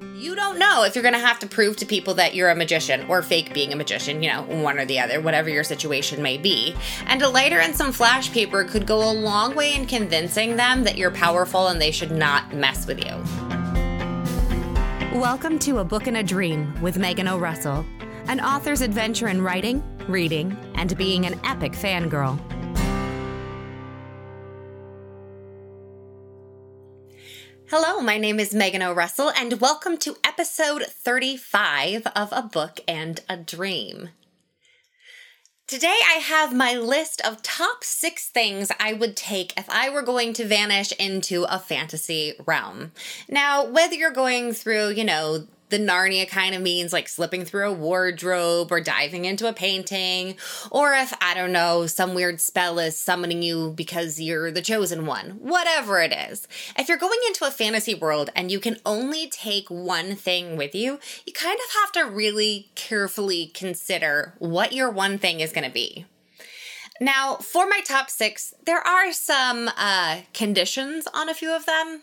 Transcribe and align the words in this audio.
You 0.00 0.36
don't 0.36 0.60
know 0.60 0.84
if 0.84 0.94
you're 0.94 1.02
going 1.02 1.14
to 1.14 1.20
have 1.20 1.40
to 1.40 1.48
prove 1.48 1.76
to 1.78 1.86
people 1.86 2.14
that 2.14 2.34
you're 2.34 2.50
a 2.50 2.54
magician 2.54 3.04
or 3.08 3.20
fake 3.20 3.52
being 3.52 3.72
a 3.72 3.76
magician, 3.76 4.22
you 4.22 4.30
know, 4.30 4.42
one 4.42 4.78
or 4.78 4.84
the 4.84 5.00
other, 5.00 5.20
whatever 5.20 5.48
your 5.48 5.64
situation 5.64 6.22
may 6.22 6.38
be. 6.38 6.74
And 7.06 7.20
a 7.20 7.28
lighter 7.28 7.58
and 7.58 7.74
some 7.74 7.90
flash 7.90 8.30
paper 8.30 8.62
could 8.62 8.86
go 8.86 9.10
a 9.10 9.12
long 9.12 9.56
way 9.56 9.74
in 9.74 9.86
convincing 9.86 10.54
them 10.54 10.84
that 10.84 10.96
you're 10.96 11.10
powerful 11.10 11.68
and 11.68 11.80
they 11.80 11.90
should 11.90 12.12
not 12.12 12.54
mess 12.54 12.86
with 12.86 13.04
you. 13.04 13.12
Welcome 15.18 15.58
to 15.60 15.78
A 15.78 15.84
Book 15.84 16.06
and 16.06 16.18
a 16.18 16.22
Dream 16.22 16.80
with 16.80 16.96
Megan 16.96 17.26
O'Russell, 17.26 17.84
an 18.28 18.38
author's 18.38 18.82
adventure 18.82 19.26
in 19.26 19.42
writing, 19.42 19.82
reading, 20.06 20.56
and 20.76 20.96
being 20.96 21.26
an 21.26 21.40
epic 21.42 21.72
fangirl. 21.72 22.38
Hello, 27.70 28.00
my 28.00 28.16
name 28.16 28.40
is 28.40 28.54
Megan 28.54 28.80
O'Russell, 28.80 29.30
and 29.36 29.60
welcome 29.60 29.98
to 29.98 30.16
episode 30.24 30.86
35 30.86 32.06
of 32.16 32.32
A 32.32 32.40
Book 32.40 32.80
and 32.88 33.20
a 33.28 33.36
Dream. 33.36 34.08
Today, 35.66 35.98
I 36.08 36.14
have 36.14 36.54
my 36.54 36.72
list 36.72 37.20
of 37.26 37.42
top 37.42 37.84
six 37.84 38.30
things 38.30 38.72
I 38.80 38.94
would 38.94 39.18
take 39.18 39.52
if 39.58 39.68
I 39.68 39.90
were 39.90 40.00
going 40.00 40.32
to 40.32 40.46
vanish 40.46 40.92
into 40.92 41.44
a 41.44 41.58
fantasy 41.58 42.32
realm. 42.46 42.92
Now, 43.28 43.66
whether 43.66 43.94
you're 43.94 44.12
going 44.12 44.54
through, 44.54 44.92
you 44.92 45.04
know, 45.04 45.46
the 45.70 45.78
Narnia 45.78 46.26
kind 46.28 46.54
of 46.54 46.62
means 46.62 46.92
like 46.92 47.08
slipping 47.08 47.44
through 47.44 47.68
a 47.68 47.72
wardrobe 47.72 48.72
or 48.72 48.80
diving 48.80 49.24
into 49.24 49.48
a 49.48 49.52
painting, 49.52 50.36
or 50.70 50.94
if, 50.94 51.12
I 51.20 51.34
don't 51.34 51.52
know, 51.52 51.86
some 51.86 52.14
weird 52.14 52.40
spell 52.40 52.78
is 52.78 52.98
summoning 52.98 53.42
you 53.42 53.72
because 53.76 54.20
you're 54.20 54.50
the 54.50 54.62
chosen 54.62 55.06
one, 55.06 55.30
whatever 55.30 56.00
it 56.00 56.12
is. 56.12 56.48
If 56.78 56.88
you're 56.88 56.98
going 56.98 57.18
into 57.26 57.46
a 57.46 57.50
fantasy 57.50 57.94
world 57.94 58.30
and 58.34 58.50
you 58.50 58.60
can 58.60 58.78
only 58.86 59.28
take 59.28 59.68
one 59.68 60.14
thing 60.14 60.56
with 60.56 60.74
you, 60.74 60.98
you 61.26 61.32
kind 61.32 61.58
of 61.58 61.74
have 61.80 61.92
to 61.92 62.14
really 62.14 62.70
carefully 62.74 63.50
consider 63.54 64.34
what 64.38 64.72
your 64.72 64.90
one 64.90 65.18
thing 65.18 65.40
is 65.40 65.52
going 65.52 65.66
to 65.66 65.72
be. 65.72 66.06
Now, 67.00 67.36
for 67.36 67.68
my 67.68 67.80
top 67.86 68.10
six, 68.10 68.54
there 68.64 68.84
are 68.84 69.12
some 69.12 69.70
uh, 69.76 70.22
conditions 70.34 71.06
on 71.14 71.28
a 71.28 71.34
few 71.34 71.54
of 71.54 71.64
them. 71.64 72.02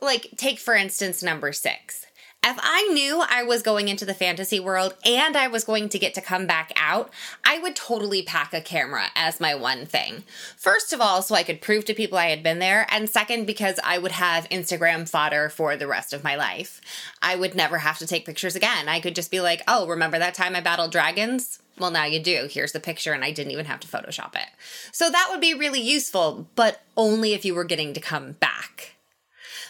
Like, 0.00 0.28
take 0.36 0.58
for 0.58 0.74
instance 0.74 1.22
number 1.22 1.52
six 1.52 2.06
if 2.44 2.58
I 2.60 2.88
knew 2.92 3.22
I 3.28 3.44
was 3.44 3.62
going 3.62 3.88
into 3.88 4.04
the 4.04 4.14
fantasy 4.14 4.58
world 4.58 4.94
and 5.04 5.36
I 5.36 5.46
was 5.46 5.62
going 5.62 5.88
to 5.90 5.98
get 5.98 6.12
to 6.14 6.20
come 6.20 6.46
back 6.46 6.72
out, 6.76 7.10
I 7.44 7.58
would 7.58 7.76
totally 7.76 8.22
pack 8.22 8.52
a 8.52 8.60
camera 8.60 9.06
as 9.14 9.40
my 9.40 9.54
one 9.54 9.86
thing. 9.86 10.24
First 10.56 10.92
of 10.92 11.00
all, 11.00 11.22
so 11.22 11.36
I 11.36 11.44
could 11.44 11.60
prove 11.60 11.84
to 11.84 11.94
people 11.94 12.18
I 12.18 12.30
had 12.30 12.42
been 12.42 12.58
there, 12.58 12.86
and 12.90 13.08
second, 13.08 13.46
because 13.46 13.78
I 13.84 13.98
would 13.98 14.12
have 14.12 14.48
Instagram 14.48 15.08
fodder 15.08 15.48
for 15.48 15.76
the 15.76 15.86
rest 15.86 16.12
of 16.12 16.24
my 16.24 16.34
life. 16.34 16.80
I 17.22 17.36
would 17.36 17.54
never 17.54 17.78
have 17.78 17.98
to 17.98 18.06
take 18.06 18.26
pictures 18.26 18.56
again. 18.56 18.88
I 18.88 19.00
could 19.00 19.14
just 19.14 19.30
be 19.30 19.40
like, 19.40 19.62
oh, 19.68 19.86
remember 19.86 20.18
that 20.18 20.34
time 20.34 20.56
I 20.56 20.60
battled 20.60 20.90
dragons? 20.90 21.60
Well, 21.78 21.90
now 21.90 22.04
you 22.04 22.20
do. 22.20 22.48
Here's 22.50 22.72
the 22.72 22.80
picture, 22.80 23.12
and 23.12 23.24
I 23.24 23.30
didn't 23.30 23.52
even 23.52 23.66
have 23.66 23.80
to 23.80 23.88
Photoshop 23.88 24.34
it. 24.34 24.48
So 24.90 25.08
that 25.08 25.28
would 25.30 25.40
be 25.40 25.54
really 25.54 25.80
useful, 25.80 26.48
but 26.54 26.82
only 26.96 27.34
if 27.34 27.44
you 27.44 27.54
were 27.54 27.64
getting 27.64 27.94
to 27.94 28.00
come 28.00 28.32
back. 28.32 28.91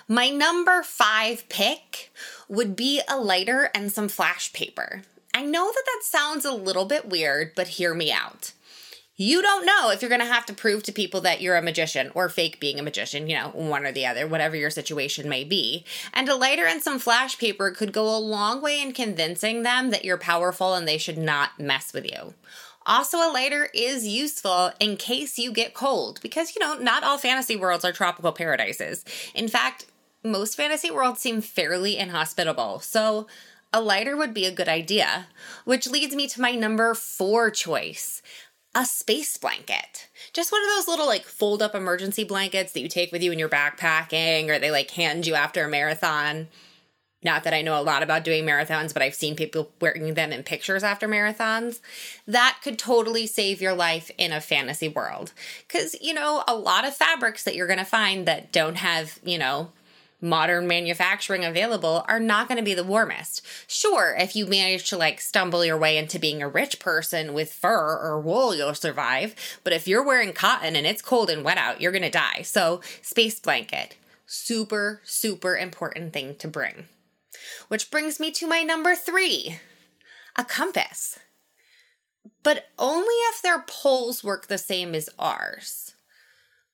My 0.09 0.29
number 0.29 0.83
five 0.83 1.49
pick 1.49 2.13
would 2.49 2.77
be 2.77 3.01
a 3.09 3.17
lighter 3.17 3.71
and 3.75 3.93
some 3.93 4.09
flash 4.09 4.53
paper. 4.53 5.03
I 5.35 5.45
know 5.45 5.67
that 5.67 5.85
that 5.87 6.01
sounds 6.03 6.45
a 6.45 6.53
little 6.53 6.85
bit 6.85 7.09
weird, 7.09 7.55
but 7.55 7.69
hear 7.69 7.95
me 7.95 8.13
out. 8.13 8.53
You 9.17 9.43
don't 9.43 9.67
know 9.67 9.91
if 9.91 10.03
you're 10.03 10.09
going 10.09 10.23
to 10.23 10.27
have 10.27 10.47
to 10.47 10.55
prove 10.55 10.83
to 10.85 10.93
people 10.93 11.21
that 11.21 11.41
you're 11.41 11.57
a 11.57 11.63
magician 11.63 12.11
or 12.15 12.29
fake 12.29 12.59
being 12.59 12.81
a 12.81 12.83
magician, 12.83 13.29
you 13.29 13.37
know, 13.37 13.51
one 13.51 13.85
or 13.85 13.93
the 13.93 14.07
other, 14.07 14.27
whatever 14.27 14.57
your 14.57 14.71
situation 14.71 15.29
may 15.29 15.45
be. 15.45 15.85
And 16.13 16.29
a 16.29 16.35
lighter 16.35 16.65
and 16.65 16.83
some 16.83 16.99
flash 16.99 17.39
paper 17.39 17.71
could 17.71 17.93
go 17.93 18.15
a 18.15 18.19
long 18.19 18.63
way 18.63 18.81
in 18.81 18.93
convincing 18.93 19.63
them 19.63 19.91
that 19.91 20.05
you're 20.05 20.19
powerful 20.19 20.75
and 20.75 20.89
they 20.89 20.99
should 20.99 21.19
not 21.19 21.61
mess 21.61 21.93
with 21.93 22.05
you. 22.05 22.35
Also, 22.85 23.19
a 23.19 23.31
lighter 23.33 23.69
is 23.75 24.09
useful 24.09 24.73
in 24.81 24.97
case 24.97 25.39
you 25.39 25.53
get 25.53 25.75
cold 25.75 26.19
because, 26.21 26.57
you 26.57 26.61
know, 26.61 26.75
not 26.79 27.05
all 27.05 27.17
fantasy 27.17 27.55
worlds 27.55 27.85
are 27.85 27.93
tropical 27.93 28.33
paradises. 28.33 29.05
In 29.35 29.47
fact, 29.47 29.87
most 30.25 30.57
fantasy 30.57 30.91
worlds 30.91 31.21
seem 31.21 31.41
fairly 31.41 31.99
inhospitable, 31.99 32.81
so 32.81 33.27
a 33.73 33.81
lighter 33.81 34.17
would 34.17 34.35
be 34.35 34.45
a 34.45 34.53
good 34.53 34.69
idea. 34.69 35.27
Which 35.65 35.89
leads 35.89 36.15
me 36.15 36.27
to 36.29 36.41
my 36.41 36.53
number 36.53 36.95
four 36.95 37.51
choice 37.51 38.23
a 38.75 38.87
space 38.87 39.37
blanket. 39.37 40.09
Just 40.33 40.51
one 40.51 40.63
of 40.63 40.71
those 40.71 40.89
little 40.89 41.07
like 41.07 41.25
fold 41.25 41.63
up 41.63 41.75
emergency 41.75 42.25
blankets 42.25 42.73
that 42.73 42.81
you 42.81 42.89
take 42.89 43.13
with 43.13 43.23
you 43.23 43.31
in 43.31 43.39
your 43.39 43.49
backpacking 43.49 44.49
or 44.49 44.59
they 44.59 44.71
like 44.71 44.91
hand 44.93 45.27
you 45.27 45.35
after 45.35 45.65
a 45.65 45.69
marathon. 45.69 46.49
Not 47.25 47.45
that 47.45 47.55
I 47.55 47.63
know 47.63 47.79
a 47.79 47.83
lot 47.83 48.03
about 48.03 48.25
doing 48.25 48.45
marathons, 48.45 48.93
but 48.93 49.03
I've 49.03 49.15
seen 49.15 49.37
people 49.37 49.71
wearing 49.81 50.15
them 50.15 50.33
in 50.33 50.43
pictures 50.43 50.83
after 50.83 51.07
marathons. 51.07 51.81
That 52.27 52.59
could 52.65 52.79
totally 52.79 53.27
save 53.27 53.61
your 53.61 53.75
life 53.75 54.11
in 54.19 54.33
a 54.33 54.41
fantasy 54.41 54.89
world. 54.89 55.33
Because, 55.69 55.95
you 56.01 56.15
know, 56.15 56.43
a 56.49 56.57
lot 56.57 56.85
of 56.85 56.97
fabrics 56.97 57.45
that 57.45 57.55
you're 57.55 57.69
going 57.69 57.79
to 57.79 57.85
find 57.85 58.27
that 58.27 58.51
don't 58.51 58.77
have, 58.77 59.21
you 59.23 59.39
know, 59.39 59.71
modern 60.23 60.67
manufacturing 60.67 61.45
available 61.45 62.05
are 62.09 62.21
not 62.21 62.49
going 62.49 62.57
to 62.57 62.65
be 62.65 62.75
the 62.75 62.85
warmest. 62.85 63.45
Sure, 63.67 64.15
if 64.17 64.37
you 64.37 64.47
manage 64.47 64.89
to 64.89 64.97
like 64.97 65.21
stumble 65.21 65.65
your 65.65 65.77
way 65.77 65.99
into 65.99 66.19
being 66.19 66.41
a 66.41 66.49
rich 66.49 66.79
person 66.79 67.35
with 67.35 67.53
fur 67.53 67.99
or 67.99 68.21
wool, 68.21 68.55
you'll 68.55 68.75
survive. 68.75 69.35
But 69.65 69.73
if 69.73 69.89
you're 69.89 70.05
wearing 70.05 70.33
cotton 70.33 70.77
and 70.77 70.87
it's 70.87 71.03
cold 71.03 71.29
and 71.29 71.45
wet 71.45 71.59
out, 71.59 71.81
you're 71.81 71.93
going 71.93 72.03
to 72.03 72.11
die. 72.11 72.43
So, 72.43 72.81
space 73.03 73.41
blanket, 73.41 73.97
super, 74.25 75.01
super 75.05 75.57
important 75.57 76.13
thing 76.13 76.37
to 76.37 76.49
bring. 76.49 76.87
Which 77.69 77.91
brings 77.91 78.21
me 78.21 78.31
to 78.33 78.47
my 78.47 78.63
number 78.63 78.95
three 78.95 79.59
a 80.37 80.45
compass. 80.45 81.19
But 82.43 82.67
only 82.79 83.15
if 83.31 83.43
their 83.43 83.63
poles 83.67 84.25
work 84.25 84.47
the 84.47 84.59
same 84.59 84.95
as 84.95 85.09
ours, 85.19 85.95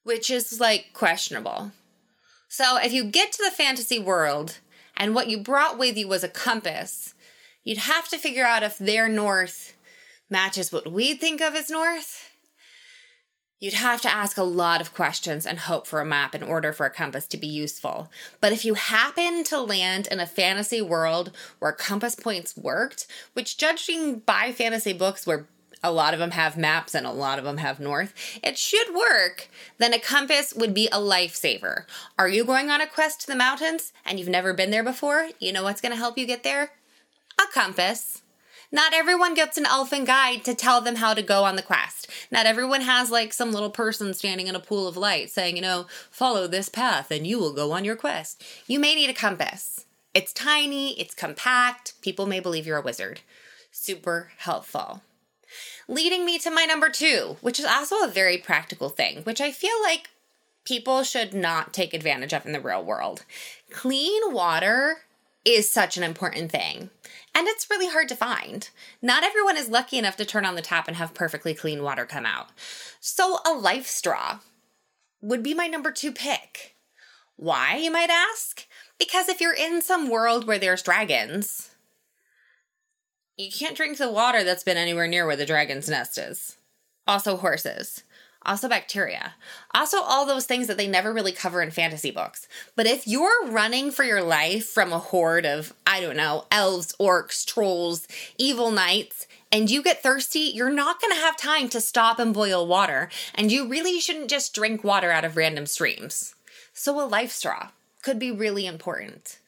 which 0.03 0.31
is 0.31 0.61
like 0.61 0.93
questionable. 0.93 1.73
So 2.49 2.79
if 2.79 2.93
you 2.93 3.05
get 3.05 3.33
to 3.33 3.45
the 3.45 3.51
fantasy 3.51 3.99
world 3.99 4.59
and 4.97 5.15
what 5.15 5.29
you 5.29 5.39
brought 5.39 5.79
with 5.79 5.97
you 5.97 6.09
was 6.09 6.25
a 6.25 6.29
compass, 6.29 7.15
you'd 7.63 7.79
have 7.79 8.09
to 8.09 8.19
figure 8.19 8.45
out 8.45 8.63
if 8.63 8.79
their 8.79 9.09
north 9.09 9.75
matches 10.31 10.73
what 10.73 10.91
we'd 10.91 11.21
think 11.21 11.41
of 11.41 11.55
as 11.55 11.71
north. 11.71 12.31
You'd 13.61 13.75
have 13.75 14.01
to 14.03 14.13
ask 14.13 14.39
a 14.39 14.45
lot 14.45 14.81
of 14.81 14.95
questions 14.95 15.45
and 15.45 15.59
hope 15.59 15.87
for 15.87 16.01
a 16.01 16.07
map 16.07 16.35
in 16.35 16.45
order 16.45 16.73
for 16.73 16.87
a 16.87 16.91
compass 16.91 17.27
to 17.29 17.37
be 17.37 17.49
useful. 17.49 18.09
But 18.41 18.53
if 18.53 18.65
you 18.65 18.75
happen 18.75 19.43
to 19.45 19.61
land 19.61 20.07
in 20.11 20.21
a 20.21 20.27
fantasy 20.27 20.81
world 20.81 21.33
where 21.59 21.73
compass 21.73 22.15
points 22.15 22.57
worked, 22.57 23.09
which 23.33 23.59
judging 23.59 24.21
by 24.21 24.53
fantasy 24.53 24.93
books 24.93 25.27
were 25.27 25.49
a 25.83 25.93
lot 25.93 26.15
of 26.15 26.21
them 26.21 26.33
have 26.33 26.57
maps 26.57 26.95
and 26.95 27.07
a 27.07 27.13
lot 27.13 27.39
of 27.39 27.45
them 27.45 27.59
have 27.59 27.81
north, 27.81 28.15
it 28.43 28.59
should 28.59 28.95
work, 28.95 29.49
then 29.79 29.93
a 29.93 29.99
compass 29.99 30.53
would 30.55 30.75
be 30.75 30.89
a 30.89 30.99
lifesaver. 30.99 31.85
Are 32.19 32.29
you 32.29 32.45
going 32.45 32.71
on 32.71 32.81
a 32.81 32.87
quest 32.87 33.21
to 33.23 33.27
the 33.27 33.37
mountains 33.37 33.93
and 34.05 34.19
you've 34.19 34.29
never 34.29 34.53
been 34.53 34.71
there 34.71 34.85
before? 34.85 35.29
You 35.39 35.53
know 35.53 35.63
what's 35.63 35.81
going 35.81 35.93
to 35.93 35.99
help 35.99 36.19
you 36.19 36.27
get 36.27 36.43
there? 36.43 36.73
A 37.39 37.53
compass. 37.53 38.23
Not 38.71 38.93
everyone 38.93 39.33
gets 39.33 39.57
an 39.57 39.65
elfin 39.65 40.05
guide 40.05 40.45
to 40.45 40.55
tell 40.55 40.83
them 40.83 40.97
how 40.97 41.15
to 41.15 41.23
go 41.23 41.45
on 41.45 41.57
the 41.57 41.63
quest. 41.63 42.07
Not 42.31 42.45
everyone 42.45 42.83
has 42.83 43.11
like 43.11 43.33
some 43.33 43.53
little 43.53 43.71
person 43.71 44.13
standing 44.13 44.47
in 44.47 44.55
a 44.55 44.61
pool 44.61 44.87
of 44.87 44.97
light 44.97 45.31
saying, 45.31 45.57
you 45.57 45.63
know, 45.63 45.87
follow 46.11 46.47
this 46.47 46.69
path 46.69 47.11
and 47.11 47.27
you 47.27 47.39
will 47.39 47.55
go 47.55 47.73
on 47.73 47.85
your 47.85 47.97
quest. 47.97 48.45
You 48.67 48.79
may 48.79 48.95
need 48.95 49.09
a 49.09 49.15
compass. 49.15 49.87
It's 50.13 50.35
tiny, 50.35 50.99
it's 51.01 51.15
compact, 51.15 51.95
people 52.03 52.27
may 52.27 52.41
believe 52.41 52.67
you're 52.67 52.79
a 52.79 52.83
wizard. 52.83 53.21
Super 53.71 54.33
helpful 54.39 55.03
leading 55.89 56.25
me 56.25 56.39
to 56.39 56.51
my 56.51 56.65
number 56.65 56.89
two, 56.89 57.37
which 57.41 57.59
is 57.59 57.65
also 57.65 58.03
a 58.03 58.09
very 58.09 58.39
practical 58.39 58.89
thing, 58.89 59.23
which 59.23 59.41
I 59.41 59.53
feel 59.53 59.81
like 59.83 60.11
people 60.65 61.03
should 61.03 61.33
not 61.33 61.73
take 61.73 61.95
advantage 61.95 62.33
of 62.33 62.45
in 62.45 62.53
the 62.53 62.61
real 62.61 62.85
world. 62.85 63.25
Clean 63.71 64.33
water 64.33 64.99
is 65.45 65.71
such 65.71 65.97
an 65.97 66.03
important 66.03 66.51
thing. 66.53 66.91
And 67.35 67.47
it's 67.47 67.71
really 67.71 67.89
hard 67.89 68.09
to 68.09 68.17
find. 68.17 68.69
Not 69.01 69.25
everyone 69.25 69.57
is 69.57 69.69
lucky 69.69 69.99
enough 69.99 70.17
to 70.17 70.25
turn 70.25 70.45
on 70.45 70.57
the 70.57 70.63
tap 70.63 70.89
and 70.89 70.97
have 70.97 71.15
perfectly 71.15 71.55
clean 71.55 71.83
water 71.83 72.05
come 72.05 72.27
out. 72.27 72.49
So, 73.01 73.39
a 73.47 73.53
life 73.53 73.87
straw 73.87 74.41
would 75.21 75.43
be 75.43 75.55
my 75.55 75.67
number 75.67 75.91
two 75.91 76.13
pick. 76.13 76.75
Why, 77.37 77.77
you 77.77 77.91
might 77.91 78.11
ask? 78.11 78.67
Because 78.99 79.29
if 79.29 79.41
you're 79.41 79.55
in 79.55 79.81
some 79.81 80.11
world 80.11 80.47
where 80.47 80.59
there's 80.59 80.83
dragons, 80.83 81.71
you 83.39 83.51
can't 83.51 83.77
drink 83.77 83.97
the 83.97 84.11
water 84.11 84.43
that's 84.43 84.65
been 84.65 84.77
anywhere 84.77 85.07
near 85.07 85.25
where 85.25 85.37
the 85.37 85.47
dragon's 85.47 85.89
nest 85.89 86.19
is. 86.19 86.57
Also, 87.07 87.37
horses. 87.37 88.03
Also, 88.45 88.69
bacteria. 88.69 89.35
Also, 89.75 89.99
all 90.01 90.27
those 90.27 90.47
things 90.47 90.67
that 90.67 90.77
they 90.77 90.89
never 90.89 91.13
really 91.13 91.33
cover 91.33 91.63
in 91.63 91.71
fantasy 91.71 92.11
books. 92.11 92.49
But 92.77 92.87
if 92.87 93.07
you're 93.07 93.47
running 93.47 93.91
for 93.91 94.05
your 94.05 94.23
life 94.23 94.67
from 94.67 94.93
a 94.93 94.99
horde 94.99 95.47
of, 95.47 95.73
I 95.87 96.01
don't 96.01 96.17
know, 96.17 96.47
elves, 96.51 96.95
orcs, 97.01 97.47
trolls, 97.47 98.07
evil 98.39 98.71
knights, 98.71 99.27
and 99.53 99.71
you 99.71 99.83
get 99.83 100.03
thirsty, 100.03 100.41
you're 100.41 100.71
not 100.71 101.01
going 101.01 101.15
to 101.15 101.21
have 101.21 101.37
time 101.37 101.69
to 101.71 101.81
stop 101.81 102.19
and 102.19 102.35
boil 102.35 102.67
water. 102.67 103.09
And 103.35 103.53
you 103.53 103.69
really 103.69 104.01
shouldn't 104.01 104.31
just 104.31 104.55
drink 104.55 104.83
water 104.83 105.11
out 105.11 105.25
of 105.25 105.37
random 105.37 105.67
streams. 105.67 106.35
So, 106.73 107.01
a 107.01 107.07
life 107.07 107.33
straw 107.33 107.71
could 108.03 108.19
be 108.19 108.31
really 108.31 108.67
important. 108.67 109.39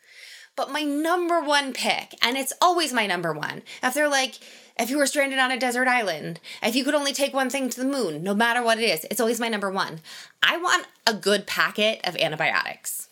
But 0.57 0.71
my 0.71 0.83
number 0.83 1.41
one 1.41 1.73
pick, 1.73 2.15
and 2.23 2.37
it's 2.37 2.53
always 2.61 2.93
my 2.93 3.07
number 3.07 3.33
one, 3.33 3.63
if 3.83 3.95
they're 3.95 4.09
like, 4.09 4.39
if 4.79 4.91
you 4.91 4.99
were 4.99 5.07
stranded 5.07 5.39
on 5.39 5.51
a 5.51 5.59
desert 5.59 5.89
island, 5.89 6.41
if 6.63 6.75
you 6.75 6.85
could 6.85 6.95
only 6.95 7.13
take 7.13 7.33
one 7.33 7.51
thing 7.51 7.69
to 7.69 7.81
the 7.81 7.87
moon, 7.87 8.23
no 8.23 8.35
matter 8.35 8.63
what 8.63 8.79
it 8.79 8.85
is, 8.85 9.07
it's 9.11 9.21
always 9.21 9.41
my 9.41 9.49
number 9.49 9.71
one. 9.71 10.01
I 10.43 10.57
want 10.57 10.87
a 11.07 11.15
good 11.15 11.47
packet 11.47 12.01
of 12.05 12.17
antibiotics. 12.17 13.09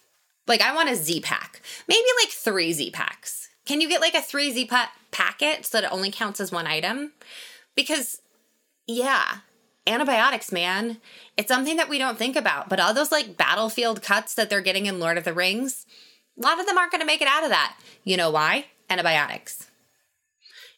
Like, 0.47 0.63
I 0.63 0.75
want 0.75 0.89
a 0.89 0.97
Z 0.97 1.21
pack, 1.21 1.61
maybe 1.87 2.07
like 2.23 2.31
three 2.31 2.73
Z 2.73 2.91
packs. 2.91 3.49
Can 3.67 3.83
you 3.83 3.89
get 3.89 4.01
like 4.01 4.15
a 4.15 4.23
three 4.23 4.51
Z 4.51 4.65
pa- 4.67 4.93
packet 5.11 5.67
so 5.67 5.79
that 5.79 5.87
it 5.87 5.93
only 5.93 6.11
counts 6.11 6.41
as 6.41 6.51
one 6.51 6.67
item? 6.67 7.13
Because, 7.75 8.23
yeah, 8.87 9.39
antibiotics, 9.87 10.51
man. 10.51 10.99
It's 11.37 11.49
something 11.49 11.77
that 11.77 11.89
we 11.91 11.99
don't 11.99 12.19
think 12.19 12.35
about, 12.35 12.71
but 12.71 12.81
all 12.81 12.95
those 12.95 13.13
like 13.13 13.37
battlefield 13.37 14.03
cuts 14.03 14.35
that 14.35 14.49
they're 14.49 14.63
getting 14.63 14.87
in 14.87 15.01
Lord 15.01 15.19
of 15.19 15.25
the 15.25 15.35
Rings, 15.35 15.85
a 16.39 16.43
lot 16.43 16.61
of 16.61 16.67
them 16.67 16.79
aren't 16.79 16.93
going 16.93 17.01
to 17.01 17.07
make 17.07 17.23
it 17.23 17.29
out 17.29 17.45
of 17.45 17.51
that. 17.51 17.77
You 18.05 18.17
know 18.17 18.31
why? 18.31 18.67
Antibiotics. 18.89 19.67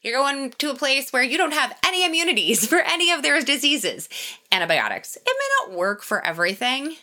You're 0.03 0.19
going 0.19 0.51
to 0.51 0.71
a 0.71 0.75
place 0.75 1.13
where 1.13 1.23
you 1.23 1.37
don't 1.37 1.53
have 1.53 1.77
any 1.87 2.05
immunities 2.05 2.67
for 2.69 2.79
any 2.79 3.11
of 3.11 3.23
their 3.23 3.41
diseases. 3.43 4.09
Antibiotics. 4.51 5.17
It 5.17 5.23
may 5.27 5.69
not 5.69 5.79
work 5.79 6.03
for 6.03 6.25
everything, 6.25 6.97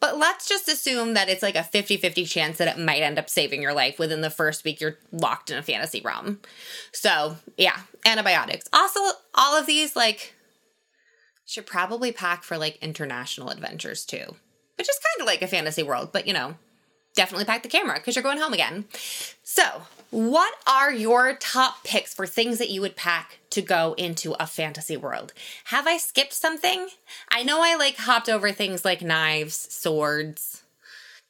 but 0.00 0.16
let's 0.16 0.48
just 0.48 0.68
assume 0.68 1.14
that 1.14 1.28
it's 1.28 1.42
like 1.42 1.56
a 1.56 1.64
50 1.64 1.96
50 1.96 2.24
chance 2.24 2.58
that 2.58 2.68
it 2.68 2.82
might 2.82 3.02
end 3.02 3.18
up 3.18 3.28
saving 3.28 3.60
your 3.60 3.74
life 3.74 3.98
within 3.98 4.20
the 4.20 4.30
first 4.30 4.64
week 4.64 4.80
you're 4.80 4.98
locked 5.10 5.50
in 5.50 5.58
a 5.58 5.62
fantasy 5.62 6.00
realm. 6.00 6.38
So, 6.92 7.36
yeah, 7.56 7.80
antibiotics. 8.06 8.66
Also, 8.72 9.00
all 9.34 9.58
of 9.58 9.66
these, 9.66 9.96
like, 9.96 10.34
should 11.48 11.66
probably 11.66 12.12
pack 12.12 12.44
for 12.44 12.58
like 12.58 12.76
international 12.76 13.48
adventures 13.48 14.04
too, 14.04 14.36
which 14.76 14.88
is 14.88 15.00
kind 15.16 15.22
of 15.22 15.26
like 15.26 15.40
a 15.40 15.46
fantasy 15.46 15.82
world, 15.82 16.10
but 16.12 16.26
you 16.26 16.34
know, 16.34 16.54
definitely 17.18 17.44
pack 17.44 17.64
the 17.64 17.68
camera 17.68 17.96
because 17.96 18.14
you're 18.14 18.22
going 18.22 18.38
home 18.38 18.52
again. 18.52 18.84
So, 19.42 19.82
what 20.10 20.54
are 20.68 20.92
your 20.92 21.34
top 21.34 21.82
picks 21.82 22.14
for 22.14 22.28
things 22.28 22.58
that 22.58 22.70
you 22.70 22.80
would 22.80 22.94
pack 22.94 23.40
to 23.50 23.60
go 23.60 23.94
into 23.98 24.34
a 24.40 24.46
fantasy 24.46 24.96
world? 24.96 25.32
Have 25.64 25.88
I 25.88 25.96
skipped 25.96 26.32
something? 26.32 26.86
I 27.28 27.42
know 27.42 27.60
I 27.60 27.74
like 27.74 27.96
hopped 27.96 28.28
over 28.28 28.52
things 28.52 28.84
like 28.84 29.02
knives, 29.02 29.56
swords, 29.56 30.62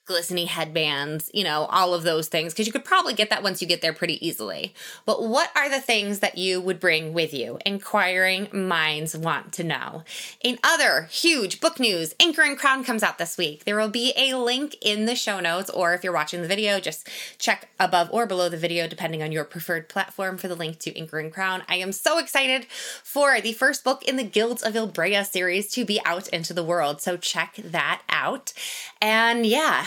glistening 0.08 0.46
headbands, 0.46 1.30
you 1.34 1.44
know, 1.44 1.66
all 1.66 1.92
of 1.92 2.02
those 2.02 2.28
things, 2.28 2.52
because 2.52 2.66
you 2.66 2.72
could 2.72 2.84
probably 2.84 3.12
get 3.12 3.28
that 3.28 3.42
once 3.42 3.60
you 3.60 3.68
get 3.68 3.82
there 3.82 3.92
pretty 3.92 4.26
easily. 4.26 4.74
But 5.04 5.22
what 5.22 5.50
are 5.54 5.68
the 5.68 5.80
things 5.80 6.20
that 6.20 6.38
you 6.38 6.60
would 6.60 6.80
bring 6.80 7.12
with 7.12 7.34
you? 7.34 7.58
Inquiring 7.66 8.48
minds 8.50 9.14
want 9.14 9.52
to 9.52 9.64
know. 9.64 10.02
In 10.40 10.58
other 10.64 11.08
huge 11.10 11.60
book 11.60 11.78
news, 11.78 12.14
Inker 12.14 12.38
and 12.38 12.58
Crown 12.58 12.82
comes 12.82 13.02
out 13.02 13.18
this 13.18 13.36
week. 13.36 13.64
There 13.64 13.76
will 13.78 13.90
be 13.90 14.14
a 14.16 14.34
link 14.34 14.76
in 14.80 15.04
the 15.04 15.14
show 15.14 15.40
notes, 15.40 15.68
or 15.68 15.92
if 15.92 16.02
you're 16.02 16.12
watching 16.12 16.40
the 16.40 16.48
video, 16.48 16.80
just 16.80 17.06
check 17.38 17.68
above 17.78 18.08
or 18.10 18.26
below 18.26 18.48
the 18.48 18.56
video, 18.56 18.88
depending 18.88 19.22
on 19.22 19.30
your 19.30 19.44
preferred 19.44 19.90
platform, 19.90 20.38
for 20.38 20.48
the 20.48 20.56
link 20.56 20.78
to 20.78 20.92
Inker 20.94 21.20
and 21.20 21.32
Crown. 21.32 21.62
I 21.68 21.76
am 21.76 21.92
so 21.92 22.18
excited 22.18 22.64
for 23.04 23.42
the 23.42 23.52
first 23.52 23.84
book 23.84 24.02
in 24.04 24.16
the 24.16 24.24
Guilds 24.24 24.62
of 24.62 24.72
Ilbrea 24.72 25.26
series 25.26 25.70
to 25.72 25.84
be 25.84 26.00
out 26.06 26.28
into 26.28 26.54
the 26.54 26.64
world. 26.64 27.02
So 27.02 27.18
check 27.18 27.56
that 27.62 28.00
out. 28.08 28.54
And 29.02 29.44
yeah, 29.44 29.84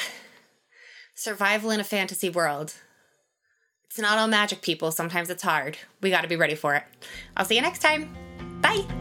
survival 1.13 1.71
in 1.71 1.79
a 1.79 1.83
fantasy 1.83 2.29
world. 2.29 2.73
It's 3.85 3.99
not 3.99 4.17
all 4.17 4.27
magic, 4.27 4.61
people. 4.61 4.91
Sometimes 4.91 5.29
it's 5.29 5.43
hard. 5.43 5.77
We 6.01 6.09
got 6.09 6.21
to 6.21 6.27
be 6.27 6.37
ready 6.37 6.55
for 6.55 6.75
it. 6.75 6.83
I'll 7.35 7.45
see 7.45 7.55
you 7.55 7.61
next 7.61 7.79
time. 7.79 8.15
Bye. 8.61 9.00